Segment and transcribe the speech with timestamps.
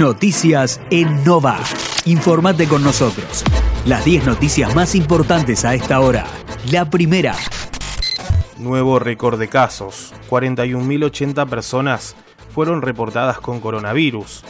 [0.00, 1.58] Noticias en Nova.
[2.06, 3.44] Informate con nosotros.
[3.84, 6.24] Las 10 noticias más importantes a esta hora.
[6.72, 7.36] La primera.
[8.56, 10.14] Nuevo récord de casos.
[10.30, 12.16] 41.080 personas
[12.54, 14.42] fueron reportadas con coronavirus.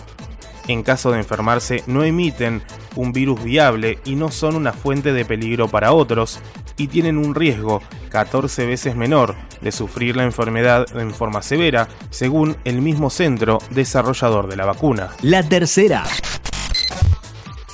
[0.67, 2.61] en caso de enfermarse no emiten
[2.95, 6.39] un virus viable y no son una fuente de peligro para otros
[6.77, 12.57] y tienen un riesgo 14 veces menor de sufrir la enfermedad en forma severa, según
[12.65, 15.09] el mismo centro desarrollador de la vacuna.
[15.21, 16.03] La tercera.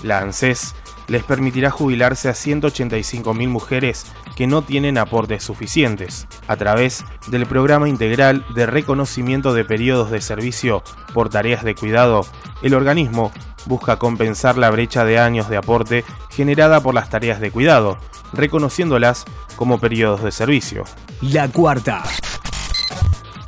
[0.04, 0.76] La ANSES
[1.08, 7.90] les permitirá jubilarse a 185.000 mujeres que no tienen aportes suficientes, a través del Programa
[7.90, 12.26] Integral de Reconocimiento de Periodos de Servicio por Tareas de Cuidado,
[12.62, 13.32] el organismo
[13.66, 17.98] busca compensar la brecha de años de aporte generada por las tareas de cuidado,
[18.34, 19.26] reconociéndolas
[19.56, 20.84] como periodos de servicio.
[21.22, 22.04] La cuarta.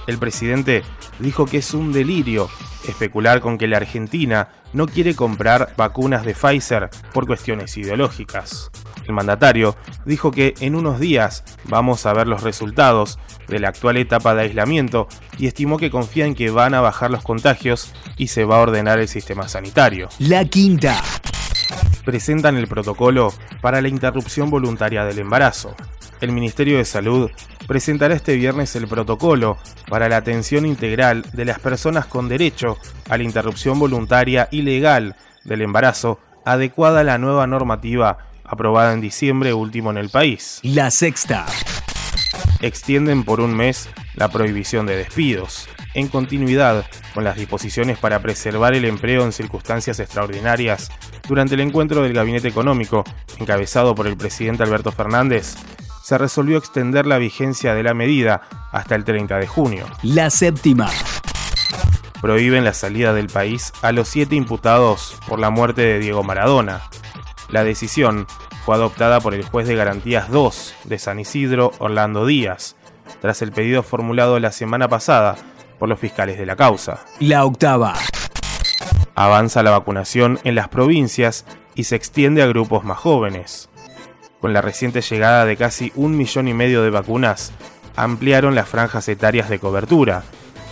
[0.08, 0.84] El presidente
[1.20, 2.50] dijo que es un delirio
[2.88, 8.72] especular con que la Argentina no quiere comprar vacunas de Pfizer por cuestiones ideológicas.
[9.06, 13.98] El mandatario dijo que en unos días vamos a ver los resultados de la actual
[13.98, 15.08] etapa de aislamiento
[15.40, 18.62] y estimó que confía en que van a bajar los contagios y se va a
[18.62, 20.10] ordenar el sistema sanitario.
[20.20, 21.02] La quinta.
[22.10, 25.76] Presentan el protocolo para la interrupción voluntaria del embarazo.
[26.22, 27.30] El Ministerio de Salud
[27.68, 33.18] presentará este viernes el protocolo para la atención integral de las personas con derecho a
[33.20, 39.54] la interrupción voluntaria y legal del embarazo, adecuada a la nueva normativa aprobada en diciembre
[39.54, 40.62] último en el país.
[40.64, 41.46] La sexta.
[42.60, 48.74] Extienden por un mes la prohibición de despidos, en continuidad con las disposiciones para preservar
[48.74, 50.90] el empleo en circunstancias extraordinarias.
[51.30, 53.04] Durante el encuentro del Gabinete Económico,
[53.38, 55.58] encabezado por el presidente Alberto Fernández,
[56.02, 58.42] se resolvió extender la vigencia de la medida
[58.72, 59.86] hasta el 30 de junio.
[60.02, 60.90] La séptima.
[62.20, 66.82] Prohíben la salida del país a los siete imputados por la muerte de Diego Maradona.
[67.50, 68.26] La decisión
[68.66, 72.76] fue adoptada por el juez de garantías 2 de San Isidro, Orlando Díaz,
[73.22, 75.36] tras el pedido formulado la semana pasada
[75.78, 77.06] por los fiscales de la causa.
[77.20, 77.94] La octava.
[79.20, 81.44] Avanza la vacunación en las provincias
[81.76, 83.68] y se extiende a grupos más jóvenes.
[84.40, 87.52] Con la reciente llegada de casi un millón y medio de vacunas,
[87.98, 90.24] ampliaron las franjas etarias de cobertura,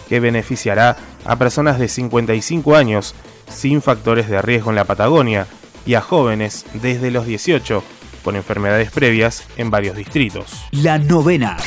[0.08, 3.16] que beneficiará a personas de 55 años
[3.50, 5.46] sin factores de riesgo en la Patagonia
[5.86, 7.84] y a jóvenes desde los 18
[8.24, 10.54] con enfermedades previas en varios distritos.
[10.72, 11.58] La novena.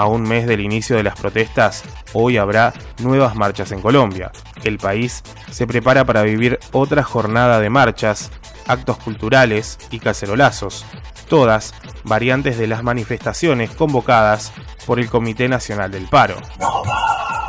[0.00, 1.82] A un mes del inicio de las protestas,
[2.14, 4.32] hoy habrá nuevas marchas en Colombia.
[4.64, 8.30] El país se prepara para vivir otra jornada de marchas,
[8.66, 10.86] actos culturales y cacerolazos,
[11.28, 11.74] todas
[12.04, 14.54] variantes de las manifestaciones convocadas
[14.86, 16.36] por el Comité Nacional del Paro.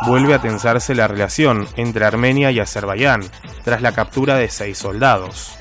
[0.06, 3.22] Vuelve a tensarse la relación entre Armenia y Azerbaiyán
[3.64, 5.54] tras la captura de seis soldados.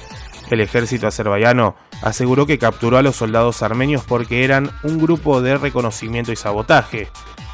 [0.51, 5.57] El ejército azerbaiyano aseguró que capturó a los soldados armenios porque eran un grupo de
[5.59, 7.09] reconocimiento y sabotaje,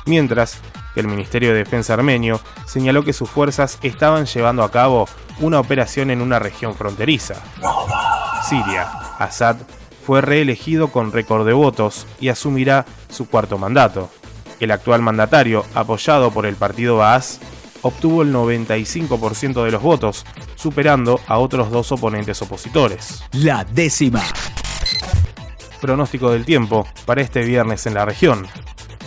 [0.07, 0.61] mientras
[0.95, 5.09] que el Ministerio de Defensa armenio señaló que sus fuerzas estaban llevando a cabo
[5.41, 7.35] una operación en una región fronteriza.
[8.49, 9.56] Siria, Assad
[10.06, 14.09] fue reelegido con récord de votos y asumirá su cuarto mandato.
[14.61, 17.41] El actual mandatario, apoyado por el partido Baas,
[17.82, 23.22] obtuvo el 95% de los votos, superando a otros dos oponentes opositores.
[23.32, 24.22] La décima.
[25.81, 28.47] Pronóstico del tiempo para este viernes en la región.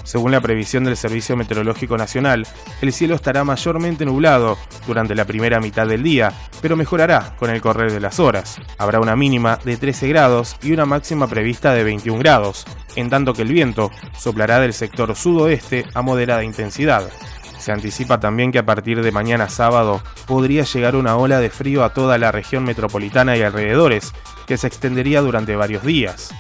[0.10, 2.48] Según la previsión del Servicio Meteorológico Nacional,
[2.82, 4.58] el cielo estará mayormente nublado
[4.88, 6.34] durante la primera mitad del día,
[6.64, 8.60] pero mejorará con el correr de las horas.
[8.80, 12.66] Habrá una mínima de 13 grados y una máxima prevista de 21 grados,
[12.96, 17.12] en tanto que el viento soplará del sector sudoeste a moderada intensidad.
[17.60, 21.84] Se anticipa también que a partir de mañana sábado podría llegar una ola de frío
[21.84, 24.14] a toda la región metropolitana y alrededores,
[24.48, 26.34] que se extendería durante varios días.